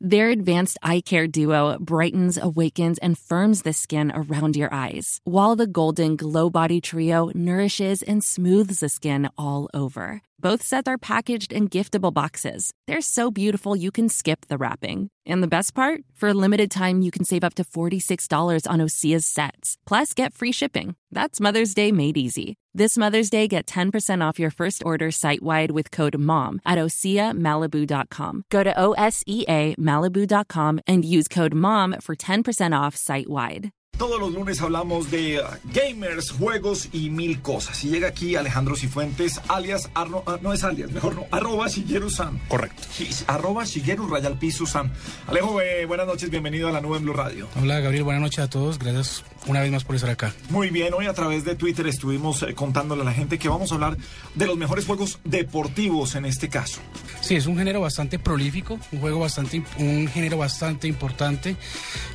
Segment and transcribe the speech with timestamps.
[0.00, 5.56] Their advanced eye care duo brightens, awakens, and firms the skin around your eyes, while
[5.56, 10.22] the Golden Glow Body Trio nourishes and smooths the skin all over.
[10.44, 12.70] Both sets are packaged in giftable boxes.
[12.86, 15.08] They're so beautiful you can skip the wrapping.
[15.24, 16.02] And the best part?
[16.14, 19.78] For a limited time, you can save up to $46 on Osea's sets.
[19.86, 20.96] Plus, get free shipping.
[21.10, 22.56] That's Mother's Day made easy.
[22.74, 26.76] This Mother's Day, get 10% off your first order site wide with code MOM at
[26.76, 28.44] OseaMalibu.com.
[28.50, 33.30] Go to O S E A Malibu.com and use code MOM for 10% off site
[33.30, 33.70] wide.
[33.98, 37.84] Todos los lunes hablamos de uh, gamers, juegos y mil cosas.
[37.84, 42.10] Y llega aquí Alejandro Cifuentes, alias, Arno, uh, no es alias, mejor no, arroba Shigeru
[42.10, 42.38] San.
[42.48, 42.82] Correcto.
[43.28, 44.92] Arroba Shigeru Rayal Piso San.
[45.28, 47.48] Alejo, eh, buenas noches, bienvenido a la nube en Blue Radio.
[47.60, 48.80] Hola Gabriel, buenas noches a todos.
[48.80, 50.34] Gracias una vez más por estar acá.
[50.50, 53.70] Muy bien, hoy a través de Twitter estuvimos eh, contándole a la gente que vamos
[53.70, 53.96] a hablar
[54.34, 56.80] de los mejores juegos deportivos en este caso.
[57.20, 61.56] Sí, es un género bastante prolífico, un juego bastante, un género bastante importante.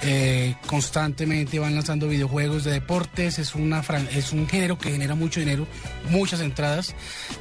[0.03, 3.39] Eh, constantemente van lanzando videojuegos de deportes.
[3.39, 5.67] Es una es un género que genera mucho dinero,
[6.09, 6.95] muchas entradas,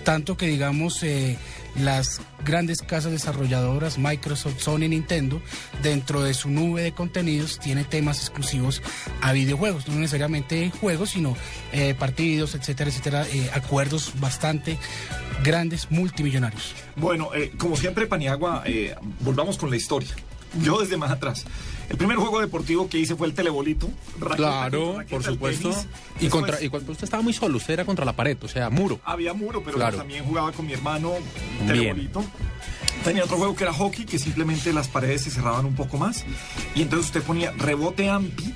[0.05, 1.37] tanto que digamos eh,
[1.77, 5.41] las grandes casas desarrolladoras, Microsoft, Sony, Nintendo,
[5.83, 8.83] dentro de su nube de contenidos tiene temas exclusivos
[9.21, 11.37] a videojuegos, no necesariamente juegos, sino
[11.73, 14.79] eh, partidos, etcétera, etcétera, eh, acuerdos bastante
[15.45, 16.75] grandes, multimillonarios.
[16.97, 20.11] Bueno, eh, como siempre, Paniagua, eh, volvamos con la historia.
[20.63, 21.45] Yo desde más atrás.
[21.89, 23.89] El primer juego deportivo que hice fue el telebolito.
[24.19, 25.71] raqueta Claro, raqueta, por supuesto.
[25.71, 25.87] tenis.
[26.21, 28.49] Y Después contra y cuando usted estaba muy solo, usted era contra la pared, o
[28.49, 29.01] sea, muro.
[29.05, 29.97] Había muro, pero Claro.
[29.99, 31.13] también jugaba con mi hermano
[31.61, 31.67] Bien.
[31.67, 32.25] telebolito.
[33.05, 36.25] Tenía otro juego que era hockey, que simplemente las paredes se cerraban un poco más.
[36.75, 38.53] Y entonces usted ponía rebote ampi.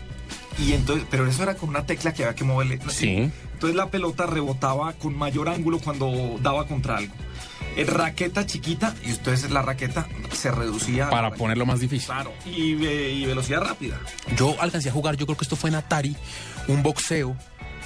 [0.59, 2.79] Y entonces, pero eso era con una tecla que había que moverle.
[2.91, 3.31] Sí.
[3.55, 7.15] Entonces la pelota rebotaba con mayor ángulo cuando daba contra algo.
[7.77, 11.09] Eh, raqueta chiquita y entonces la raqueta se reducía.
[11.09, 12.07] Para ponerlo más difícil.
[12.07, 13.99] Claro, y, ve- y velocidad rápida.
[14.37, 16.17] Yo alcancé a jugar, yo creo que esto fue en Atari,
[16.69, 17.37] un boxeo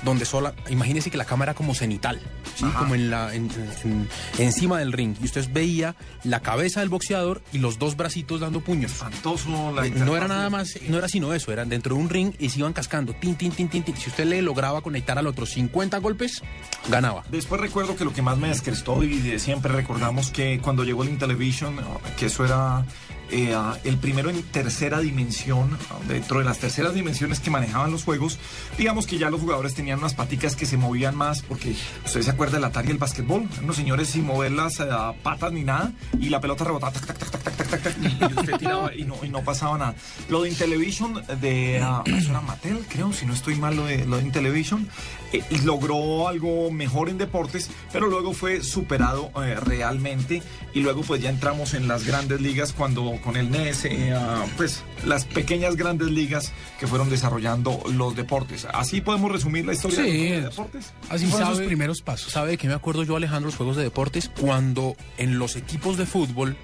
[0.04, 2.20] donde sola, imagínese que la cámara era como cenital,
[2.54, 2.64] ¿sí?
[2.78, 3.50] Como en la, en-
[3.84, 4.08] en-
[4.38, 5.16] encima del ring.
[5.20, 8.92] Y usted veía la cabeza del boxeador y los dos bracitos dando puños.
[8.92, 12.08] Espantoso la Eh, No era nada más, no era sino eso, eran dentro de un
[12.08, 13.96] ring y se iban cascando, tin, tin, tin, tin, tin.
[13.96, 16.42] Si usted le lograba conectar al otro 50 golpes,
[16.88, 17.24] ganaba.
[17.30, 21.02] Después recuerdo que lo que más me descrestó y de siempre recordamos que cuando llegó
[21.02, 21.76] el Intellivision,
[22.18, 22.84] que eso era
[23.31, 25.76] eh, el primero en tercera dimensión,
[26.09, 28.38] dentro de las terceras dimensiones que manejaban los juegos,
[28.78, 32.31] digamos que ya los jugadores tenían unas paticas que se movían más, porque usted se
[32.31, 34.87] acuerda del Atari y el básquetbol, unos señores sin mover las eh,
[35.22, 38.06] patas ni nada, y la pelota rebotaba, tac, tac, tac, tac, tac, tac, tac y,
[38.06, 39.94] y, usted tiraba y no, y no, pasaba nada.
[40.28, 44.19] Lo de Intellivision de uh, era Mattel, creo, si no estoy mal, lo de, lo
[44.19, 44.88] de Intellivision,
[45.32, 50.43] eh, logró algo mejor en deportes, pero luego fue superado eh, realmente,
[50.75, 54.44] y luego pues ya entramos en las grandes ligas cuando con el NES, eh, ah,
[54.56, 58.66] pues las pequeñas grandes ligas que fueron desarrollando los deportes.
[58.72, 60.93] Así podemos resumir la historia Sí, de los deportes.
[61.09, 62.32] Así ¿Y fueron sus sabe- primeros pasos.
[62.32, 64.31] ¿Sabe de qué me acuerdo yo, Alejandro, los juegos de deportes?
[64.41, 66.56] Cuando en los equipos de fútbol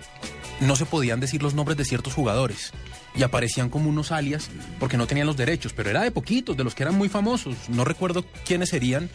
[0.61, 2.73] no se podían decir los nombres de ciertos jugadores
[3.15, 4.51] y aparecían como unos alias
[4.81, 7.55] porque no tenían los derechos, pero era de poquitos, de los que eran muy famosos.
[7.69, 9.11] No recuerdo quiénes serían,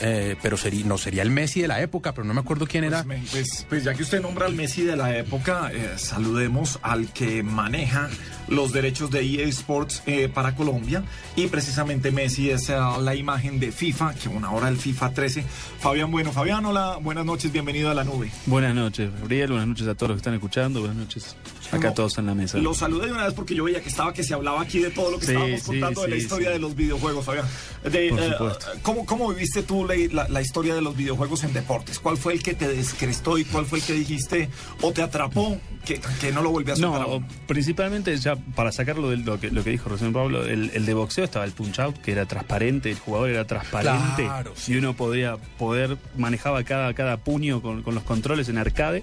[0.00, 2.84] eh, pero sería, no sería el Messi de la época, pero no me acuerdo quién
[2.84, 3.02] era.
[3.04, 6.78] Pues, me- pues, pues ya que usted nombra al Messi de la época, eh, saludemos
[6.82, 8.08] al que maneja
[8.48, 11.02] los derechos de EA Sports eh, para Colombia.
[11.36, 15.44] Y precisamente Messi es eh, la imagen de FIFA, que una hora del FIFA 13.
[15.80, 18.30] Fabián Bueno, Fabián, hola, buenas noches, bienvenido a la nube.
[18.46, 19.50] Buenas noches, Gabriel.
[19.50, 20.80] Buenas noches a todos los que están escuchando.
[20.80, 21.36] Buenas noches
[21.72, 22.58] acá todos en la mesa.
[22.58, 24.90] Lo saludé de una vez porque yo veía que estaba que se hablaba aquí de
[24.90, 26.52] todo lo que Sí, estábamos sí, contando de la sí, historia sí.
[26.54, 27.46] de los videojuegos, Fabián.
[27.84, 28.66] De, Por eh, supuesto.
[28.82, 31.98] ¿cómo, ¿Cómo viviste tú la, la- la historia de los videojuegos en deportes?
[31.98, 34.48] ¿Cuál fue el que te descrestó y cuál fue el que dijiste
[34.82, 35.58] o te atrapó
[35.94, 37.00] que, que no lo volví a soltar?
[37.08, 40.86] No, principalmente ya para sacarlo de lo que, lo que dijo recién Pablo, el, el
[40.86, 44.72] de boxeo estaba el punch out, que era transparente, el jugador era transparente Claro, sí.
[44.72, 49.02] y uno podía poder, manejaba cada, cada puño con, con los controles en arcade,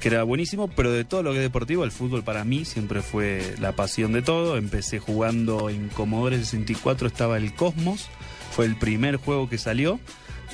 [0.00, 3.02] que era buenísimo, pero de todo lo que es deportivo, el fútbol para mí siempre
[3.02, 4.56] fue la pasión de todo.
[4.56, 8.06] Empecé jugando en Commodore 64, estaba el Cosmos,
[8.52, 9.98] fue el primer juego que salió.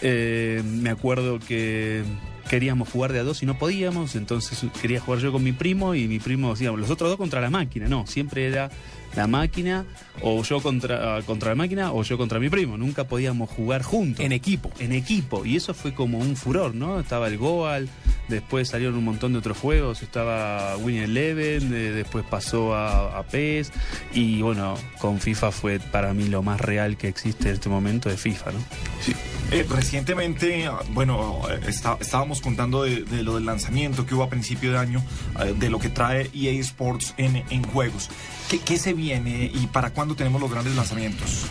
[0.02, 2.02] Eh, me acuerdo que
[2.49, 5.94] queríamos jugar de a dos y no podíamos, entonces quería jugar yo con mi primo
[5.94, 8.70] y mi primo decía, los otros dos contra la máquina, no, siempre era
[9.17, 9.85] la máquina
[10.23, 14.25] o yo contra, contra la máquina o yo contra mi primo, nunca podíamos jugar juntos.
[14.25, 14.70] En equipo.
[14.79, 17.00] En equipo, y eso fue como un furor, ¿no?
[17.00, 17.88] Estaba el Goal,
[18.29, 23.23] después salieron un montón de otros juegos, estaba Winnie Eleven, eh, después pasó a, a
[23.25, 23.73] PES,
[24.12, 28.08] y bueno, con FIFA fue para mí lo más real que existe en este momento
[28.08, 28.58] de FIFA, ¿no?
[29.00, 29.14] Sí.
[29.55, 34.79] Eh, recientemente, bueno, está- estábamos contando de, lo del lanzamiento que hubo a principio de
[34.79, 35.01] año,
[35.39, 38.11] eh, de lo que trae EA Sports en, juegos.
[38.51, 41.47] ¿Qué, qué se viene y para cuándo tenemos los grandes lanzamientos?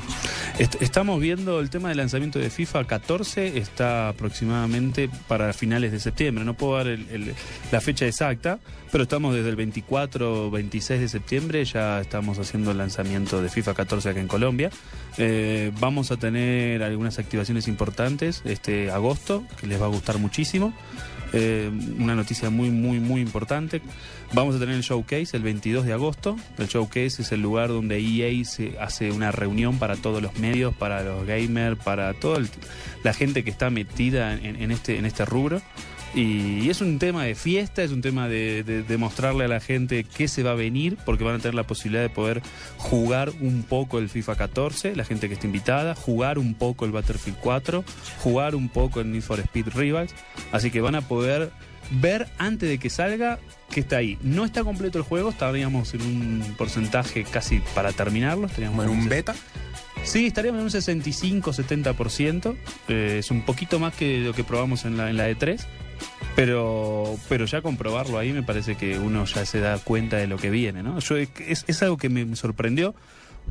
[0.59, 5.99] Est- Estamos viendo el tema del lanzamiento de FIFA 14, está aproximadamente para finales de
[5.99, 6.43] septiembre.
[6.45, 6.95] No puedo dar
[7.71, 8.59] la fecha exacta,
[8.91, 13.49] pero estamos desde el 24 o 26 de septiembre, ya estamos haciendo el lanzamiento de
[13.49, 14.69] FIFA 14 acá en Colombia.
[15.17, 20.71] Eh, vamos a tener algunas activaciones importantes este agosto, que les va a gustar muchísimo.
[21.33, 23.81] Eh, una noticia muy, muy, muy importante.
[24.33, 26.37] Vamos a tener el showcase el 22 de agosto.
[26.59, 30.75] El showcase es el lugar donde EA se hace una reunión para todos los medios,
[30.75, 32.39] para los gamers, para toda
[33.03, 35.61] la gente que está metida en, en este, en este rubro.
[36.15, 39.59] Y, es un tema de fiesta, es un tema de, de- de mostrarle a la
[39.59, 42.41] gente qué se va a venir, porque van a tener la posibilidad de poder
[42.77, 46.91] jugar un poco el FIFA 14, la gente que está invitada, jugar un poco el
[46.91, 47.83] Battlefield 4,
[48.19, 50.13] jugar un poco el Need for Speed Rivals.
[50.51, 51.49] Así que van a poder
[51.99, 53.39] ver antes de que salga
[53.71, 54.17] que está ahí.
[54.21, 58.45] No está completo el juego, estaríamos en un porcentaje casi para terminarlo.
[58.45, 59.33] Estaríamos en un beta.
[60.03, 60.71] Sí, estaríamos en un
[61.41, 62.55] 65-70%.
[62.89, 65.59] Eh, es un poquito más que lo que probamos en la, en la E3.
[66.35, 70.37] Pero, pero ya comprobarlo ahí me parece que uno ya se da cuenta de lo
[70.37, 70.99] que viene, ¿no?
[70.99, 71.29] Yo, es,
[71.67, 72.95] es algo que me, sorprendió,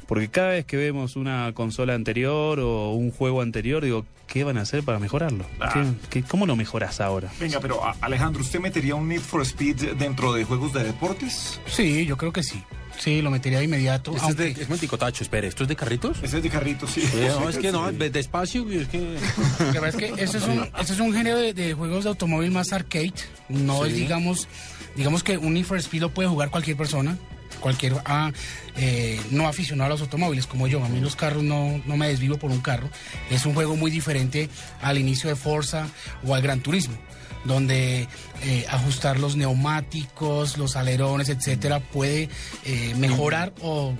[0.06, 4.59] porque cada vez que vemos una consola anterior o un juego anterior, digo, ¿qué van
[4.59, 5.44] a hacer para mejorarlo?
[5.61, 5.73] Ah.
[5.73, 7.31] ¿Qué- qué- cómo lo mejoras ahora?
[7.41, 11.61] Venga, pero a- Alejandro, ¿usted metería un Need for Speed dentro de juegos de deportes?
[11.67, 12.62] Sí, yo creo que sí.
[12.99, 14.15] Sí, lo metería de inmediato.
[14.15, 16.19] Este es de, es momenticotacho, espere, ¿esto es de carritos?
[16.23, 17.03] Ese es de carrito, sí.
[17.41, 18.99] No, es que no, de- despacio, es que...
[19.59, 22.11] La verdad es que ese es un, ese es un género de, de juegos de
[22.11, 23.15] automóvil más arcade.
[23.49, 24.47] No es, digamos,
[24.94, 27.17] digamos que un Need for Speed lo puede jugar cualquier persona,
[27.62, 28.31] cualquier ah,
[28.76, 30.85] eh, no aficionado a los automóviles como yo.
[30.85, 32.91] A mí los carros no, no me desvivo por un carro.
[33.31, 34.50] Es un juego muy diferente
[34.82, 35.87] al inicio de Forza
[36.26, 36.99] o al Gran Turismo
[37.44, 38.09] donde
[38.43, 42.29] eh, ajustar los neumáticos, los alerones, etcétera, puede
[42.64, 43.94] eh, mejorar o,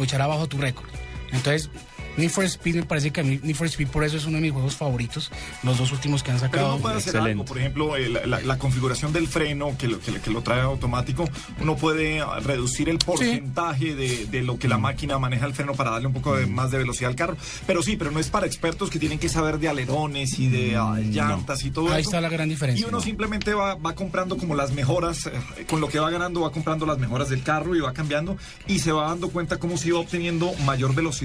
[0.00, 0.88] echar abajo tu récord.
[1.32, 1.70] Entonces,
[2.16, 4.36] Need for Speed me parece que a mí Need for Speed por eso es uno
[4.36, 5.30] de mis juegos favoritos,
[5.62, 6.74] los dos últimos que han Pero sacado.
[6.74, 9.98] uno puede hacer algo, por ejemplo, eh, la, la- la configuración del freno que lo,
[9.98, 11.24] que, que lo trae automático,
[11.60, 14.70] uno puede reducir el porcentaje de, de lo que Mm.
[14.70, 17.36] la máquina maneja el freno para darle un poco de, más de velocidad al carro.
[17.66, 20.76] Pero sí, pero no es para expertos que tienen que saber de alerones y de
[20.76, 22.10] ah, llantas y todo Mm, Ahí eso.
[22.10, 23.02] está la gran diferencia, Y uno ¿no?
[23.02, 26.84] simplemente va, va comprando como las mejoras, eh, con lo que va ganando va comprando
[26.84, 28.36] las mejoras del carro y va cambiando
[28.68, 31.21] y se va dando cuenta cómo se va obteniendo mayor velocidad.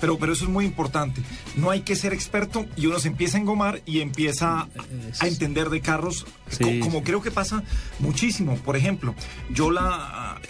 [0.00, 1.22] Pero, pero eso es muy importante.
[1.56, 4.68] No hay que ser experto y uno se empieza a engomar y empieza
[5.20, 6.64] a entender de carros, Sí.
[6.80, 7.62] co- como creo que pasa
[7.98, 8.56] muchísimo.
[8.56, 9.14] Por ejemplo,
[9.50, 10.40] yo la,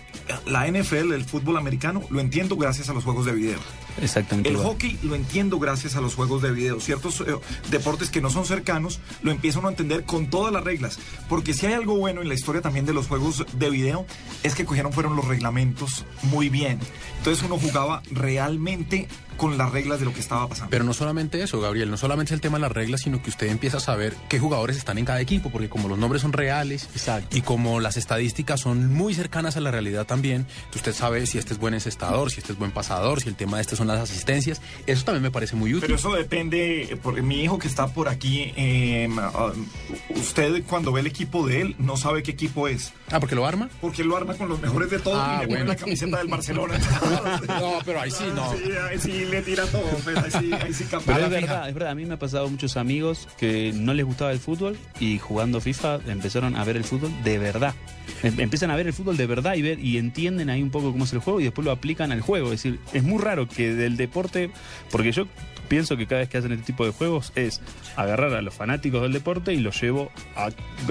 [0.46, 3.58] la NFL, el fútbol americano, lo entiendo gracias a los juegos de video.
[4.00, 4.48] Exactamente.
[4.48, 4.68] El igual.
[4.68, 6.80] hockey lo entiendo gracias a los juegos de video.
[6.80, 7.24] Ciertos eh,
[7.70, 10.98] deportes que no son cercanos lo empiezan a entender con todas las reglas.
[11.28, 14.06] Porque si hay algo bueno en la historia también de los juegos de video,
[14.42, 16.78] es que cogieron fueron los reglamentos muy bien.
[17.18, 20.70] Entonces uno jugaba realmente con las reglas de lo que estaba pasando.
[20.70, 23.30] Pero no solamente eso, Gabriel, no solamente es el tema de las reglas, sino que
[23.30, 26.32] usted empieza a saber qué jugadores están en cada equipo, porque como los nombres son
[26.32, 27.36] reales Exacto.
[27.36, 31.54] y como las estadísticas son muy cercanas a la realidad también, usted sabe si este
[31.54, 34.00] es buen encestador, si este es buen pasador, si el tema de este son las
[34.00, 34.60] asistencias.
[34.86, 35.82] Eso también me parece muy útil.
[35.82, 39.08] Pero eso depende, porque mi hijo que está por aquí, eh,
[40.10, 43.46] usted cuando ve el equipo de él no sabe qué equipo es, Ah, porque lo
[43.46, 43.68] arma.
[43.80, 45.72] porque lo arma con los mejores de todos Ah, y le pone bueno.
[45.72, 46.74] la camiseta del Barcelona.
[47.48, 48.52] No, pero ahí sí, no.
[48.54, 50.84] Sí, ahí sí le tira todo, pues, ahí sí, ahí sí.
[51.04, 51.90] Pero es verdad, es verdad.
[51.90, 55.60] A mí me ha pasado muchos amigos que no les gustaba el fútbol y jugando
[55.60, 57.74] FIFA empezaron a ver el fútbol de verdad.
[58.22, 60.90] Em- Empiezan a ver el fútbol de verdad y ver y entienden ahí un poco
[60.92, 62.46] cómo es el juego y después lo aplican al juego.
[62.52, 64.50] Es decir, es muy raro que del deporte,
[64.90, 65.26] porque yo
[65.64, 67.60] pienso que cada vez que hacen este tipo de juegos es
[67.96, 70.50] agarrar a los fanáticos del deporte y los llevo a,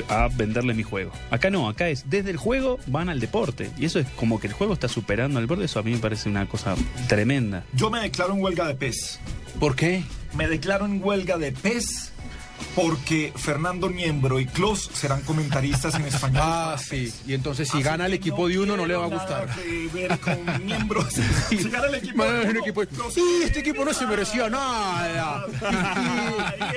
[0.09, 1.11] a venderles mi juego.
[1.31, 4.47] Acá no, acá es desde el juego van al deporte y eso es como que
[4.47, 5.65] el juego está superando al deporte.
[5.65, 6.75] Eso a mí me parece una cosa
[7.07, 7.63] tremenda.
[7.73, 9.19] Yo me declaro en huelga de pez.
[9.59, 10.03] ¿Por qué?
[10.35, 12.13] Me declaro en huelga de pez
[12.75, 16.41] porque Fernando Niembro y Klaus serán comentaristas en español.
[16.53, 17.13] Ah, sí.
[17.27, 19.47] Y entonces si Así gana el equipo de uno no le va a gustar.
[19.47, 21.05] nada que ver con Niembro.
[21.09, 24.05] Si gana el equipo de es un uno, equipo- Klaus- Sí, este equipo no se
[24.07, 25.45] merecía nada.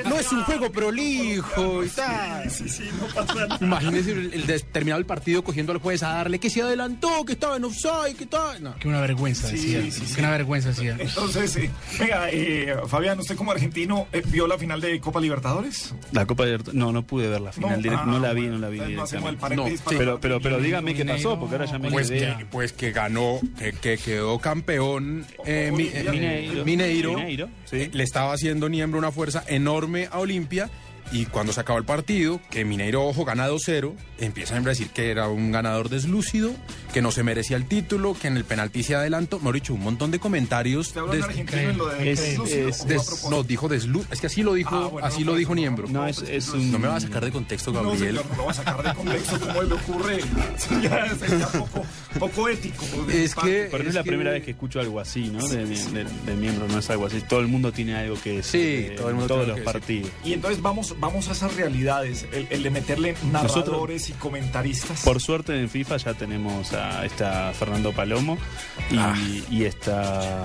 [0.09, 2.50] No es un juego prolijo y tal.
[2.50, 3.59] Sí, sí, no pasa nada.
[3.61, 7.25] Imagínese el, el de terminar el partido cogiendo al juez a darle que se adelantó,
[7.25, 8.62] que estaba en offside, que tal.
[8.62, 8.76] No.
[8.76, 9.83] Que una vergüenza, Sí, decía.
[9.83, 10.15] sí, sí.
[10.15, 10.97] Que una vergüenza, decía.
[10.99, 15.86] Entonces, eh, venga, eh, Fabián, usted como argentino, eh, ¿vio la final de Copa Libertadores?
[16.12, 17.83] La Copa de No, no pude ver la final.
[17.83, 18.78] direct- ah, no la vi, bueno, no la vi.
[18.78, 19.47] no directamente.
[19.88, 23.40] Pero, pero, pero dígame qué pasó, porque ahora ya me Pues que, pues que ganó,
[23.59, 26.64] que, que quedó campeón eh, mi- eh, Mineiro.
[26.64, 27.14] Mineiro.
[27.14, 27.76] Mineiro, sí.
[27.83, 30.71] Eh, Le estaba haciendo Niembro una fuerza enorme a Olimpia.
[31.13, 35.11] Y cuando se acabó el partido, que Mineiro, ojo, gana 2-0, empiezan a decir que
[35.11, 36.53] era un ganador deslúcido,
[36.93, 39.39] que no se merecía el título, que en el penalti se adelantó.
[39.39, 40.89] Mejor dicho, un montón de comentarios.
[40.89, 44.13] ¿Usted habla en des- argentino en lo de Es- deslúcido es- des- no, dijo deslúcido.
[44.13, 45.89] Es que así lo dijo, Ah, bueno, así no, lo dijo no, Niembro.
[45.89, 46.73] No, es, es un...
[46.73, 48.17] No me va a sacar de contexto, No, Gabriel.
[48.17, 50.19] señor, no lo va a sacar de contexto como le ocurre.
[50.57, 51.85] Sería, sería poco,
[52.19, 52.85] poco ético.
[53.13, 53.69] Es que-.
[53.71, 55.47] Pero no es la que- primera vez que escucho algo así, ¿no?
[55.47, 57.21] De, de- de miembro, no es algo así.
[57.21, 58.89] Todo el mundo tiene algo que decir.
[58.91, 60.11] Sí, todo el mundo en todos tiene los partidos.
[60.25, 65.03] Y entonces vamos, vamos a esas realidades, el, el de meterle narradores y comentaristas.
[65.03, 68.38] Por suerte en FIFA ya tenemos a esta Fernando Palomo
[68.91, 69.15] y, Ah.
[69.50, 70.45] y esta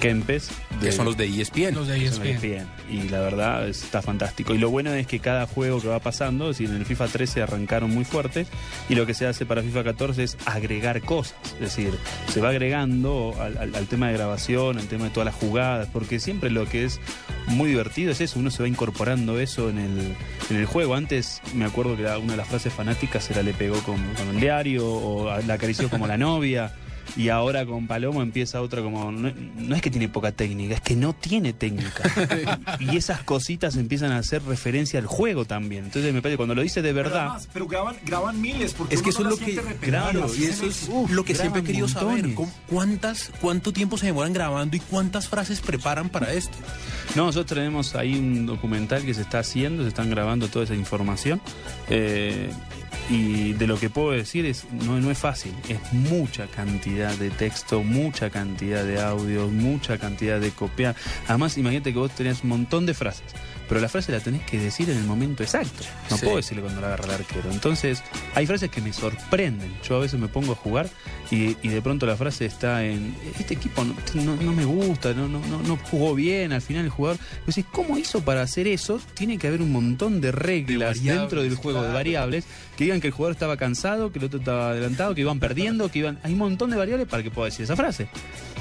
[0.00, 0.50] Kempes.
[0.80, 1.74] Que son los de E ESPN.
[1.74, 2.26] Los de ESPN.
[2.36, 2.66] ESPN.
[2.90, 4.54] Y la verdad está fantástico.
[4.54, 7.08] Y lo bueno es que cada juego que va pasando, es decir, en el FIFA
[7.08, 8.46] 13 arrancaron muy fuerte
[8.90, 11.34] y lo que se hace para FIFA 14 es agregar cosas.
[11.54, 11.98] Es decir,
[12.28, 15.88] se va agregando al, al- al tema de grabación, al tema de todas las jugadas,
[15.92, 17.00] porque siempre lo que es
[17.46, 20.14] muy divertido es eso, uno se va incorporando eso en el,
[20.50, 20.94] en el juego.
[20.94, 24.28] Antes me acuerdo que la- una de las frases fanáticas era le pegó con, con
[24.34, 26.72] el diario o la acarició como la novia.
[27.16, 30.80] Y ahora con Palomo empieza otra como, no, no es que tiene poca técnica, es
[30.80, 32.02] que no tiene técnica.
[32.80, 35.84] y esas cositas empiezan a hacer referencia al juego también.
[35.84, 38.74] Entonces me parece que cuando lo dice de Pero verdad, además, Pero graban, graban miles.
[38.74, 41.24] Porque Es que uno eso es no lo que, claro, y eso es uf, lo
[41.24, 42.08] que siempre he querido saber.
[42.24, 42.34] montones.
[42.36, 46.56] ¿Cómo- ¿Cuántas, ¿Cuánto tiempo se demoran grabando y cuántas frases preparan para esto?
[47.14, 50.74] No, nosotros tenemos ahí un documental que se está haciendo, se están grabando toda esa
[50.74, 51.40] información.
[51.88, 52.50] eh,
[53.08, 57.30] y de lo que puedo decir es, no, no es fácil, es mucha cantidad de
[57.30, 60.96] texto, mucha cantidad de audio, mucha cantidad de copiar.
[61.28, 63.34] Además, imagínate que vos tenés un montón de frases,
[63.68, 65.84] pero la frase la tenés que decir en el momento exacto.
[66.10, 66.24] No Sí.
[66.24, 67.50] puedo decirle cuando la agarra el arquero.
[67.50, 68.02] Entonces,
[68.34, 69.74] hay frases que me sorprenden.
[69.88, 70.88] Yo a veces me pongo a jugar
[71.30, 75.12] y, y de pronto la frase está en, este equipo no, no- no me gusta,
[75.14, 77.18] no, no, no, no jugó bien, al final el jugador...
[77.46, 79.00] Decís, ¿cómo hizo para hacer eso?
[79.14, 82.44] Tiene que haber un montón de reglas dentro del juego, de variables,
[82.76, 85.90] que digan que el jugador estaba cansado, que el otro estaba adelantado, que iban perdiendo,
[85.90, 86.18] que iban...
[86.22, 88.08] Hay un montón de variables para que pueda decir esa frase.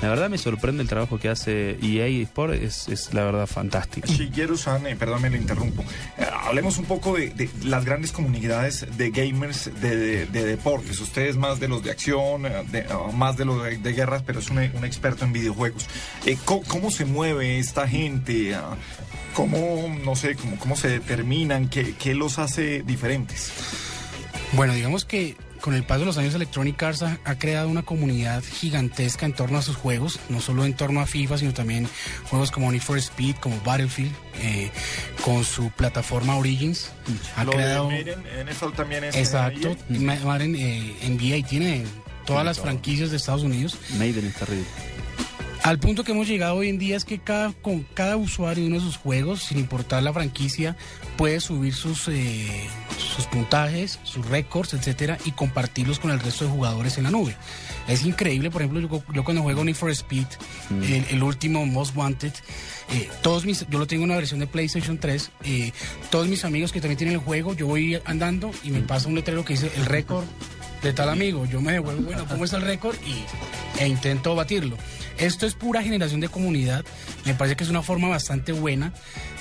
[0.02, 4.08] La verdad me sorprende el trabajo que hace EA Sport, es, es la verdad fantástico.
[4.08, 5.84] Shigeru-san, eh, perdón, me lo interrumpo.
[6.18, 11.00] Eh, hablemos un poco de, las grandes comunidades de gamers de, de- de deportes.
[11.00, 14.50] Usted es más de los de acción, eh, más de los de, guerras, pero es
[14.50, 15.88] un, experto en videojuegos.
[16.46, 18.56] ¿cómo, cómo se mueve esta gente?
[18.56, 18.76] Ah,
[19.34, 21.68] ¿Cómo, no sé, cómo, cómo se determinan?
[21.70, 23.52] ¿Qué, qué los hace diferentes?
[24.54, 27.84] Bueno, digamos que con el paso de los años Electronic Arts ha, ha creado una
[27.84, 31.88] comunidad gigantesca en torno a sus juegos, no solo en torno a FIFA, sino también
[32.30, 34.72] juegos como Need for Speed, como Battlefield, eh,
[35.24, 36.92] con su plataforma Origins.
[37.36, 37.90] Ha Lo creado...
[37.90, 39.16] de Madden, NFL también es...
[39.16, 39.76] eh, Exacto.
[39.90, 41.84] Ma- Madden eh, NBA tiene
[42.26, 43.78] todas las franquicias de Estados Unidos.
[43.98, 44.66] Maiden es terrible.
[45.64, 48.68] Al punto que hemos llegado hoy en día es que cada, con cada usuario de
[48.70, 50.78] uno de sus juegos, sin importar la franquicia,
[51.18, 52.68] puede subir sus, eh,
[53.16, 57.36] sus puntajes, sus récords, etcétera, y compartirlos con el resto de jugadores en la nube.
[57.88, 60.28] Es increíble, por ejemplo, yo, yo cuando juego Need for Speed,
[60.70, 62.34] el, el último Most Wanted,
[62.92, 65.72] eh, todos mis, yo lo tengo en una versión de PlayStation 3, eh,
[66.10, 69.16] todos mis amigos que también tienen el juego, yo voy andando y me pasa un
[69.16, 70.26] letrero que dice el récord
[70.84, 71.46] de tal amigo.
[71.46, 72.96] Yo me devuelvo, bueno, ¿cómo está el récord?
[73.06, 74.78] Y, e intento batirlo.
[75.18, 76.84] Esto es pura generación de comunidad.
[77.26, 78.94] Me parece que es una forma bastante buena.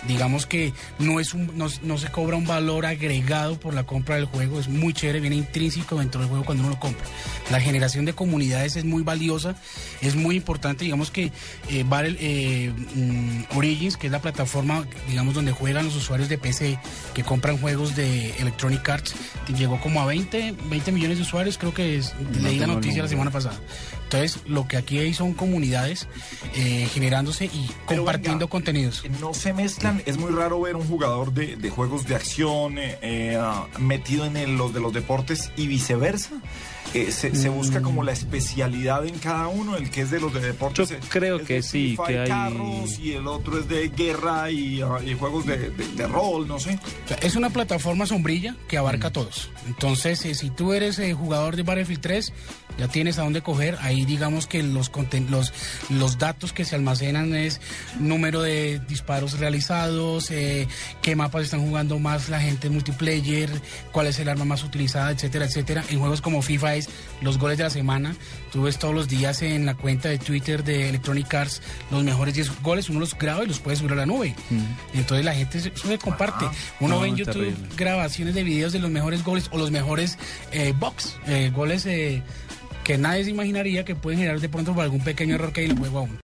[0.07, 4.17] Digamos que no, es un, no, no se cobra un valor agregado por la compra
[4.17, 4.61] del juego.
[4.61, 7.05] Es muy chévere, viene intrínseco dentro del juego cuando uno lo compra.
[7.51, 9.57] La generación de comunidades es muy valiosa,
[10.01, 10.85] es muy importante.
[10.85, 11.33] Digamos que
[11.71, 16.39] eh, Battle, eh, mm, Origins, que es la plataforma, digamos, donde juegan los usuarios de
[16.39, 16.79] PC
[17.15, 19.15] que compran juegos de Electronic Arts,
[19.57, 23.09] llegó como a 20, 20 millones de usuarios, creo que es, leí la noticia la
[23.09, 23.59] semana pasada.
[24.05, 25.64] Entonces, lo que aquí hay son comunidades
[26.55, 29.03] eh, generándose y Pero compartiendo venga, contenidos.
[29.21, 32.99] No se mezclan, es muy raro ver un jugador de, de juegos de acción eh,
[33.03, 33.41] eh,
[33.79, 36.31] metido en el- los de los deportes y viceversa.
[36.95, 40.33] Eh, se, se busca como la especialidad en cada uno, el que es de los
[40.33, 40.89] de deportes.
[40.91, 43.89] Yo creo es que de sí, FIFA que hay- carros y el otro es de
[43.89, 46.79] guerra y, ah, y juegos de, de- de rol, no sé.
[47.05, 49.51] O sea, es una plataforma sombrilla que abarca a todos.
[49.67, 52.33] Entonces, eh, si tú eres eh, jugador de Battlefield 3,
[52.79, 53.77] ya tienes a dónde coger.
[53.81, 54.91] Ahí digamos que los,
[55.31, 55.53] los,
[55.91, 57.61] los datos que se almacenan es
[58.01, 60.67] número de disparos realizados, eh,
[61.03, 63.49] qué mapas están jugando más la gente en multiplayer,
[63.93, 65.85] cuál es el arma más utilizada, etcétera, etcétera.
[65.89, 66.84] En juegos como FIFA es
[67.21, 68.15] los goles de la semana.
[68.53, 72.35] Tú ves todos los días en la cuenta de Twitter de Electronic Arts los mejores
[72.35, 74.35] 10 goles, uno los graba y los puede subir a la nube.
[74.95, 76.47] Entonces la gente se, se comparte.
[76.81, 77.69] Uno No, ve en YouTube terrible.
[77.77, 80.19] grabaciones de videos de los mejores goles o los mejores
[80.53, 82.23] eh, box, eh, goles eh,
[82.85, 85.67] que nadie se imaginaría que pueden generar de pronto por algún pequeño error que hay
[85.67, 86.21] en el juego aún.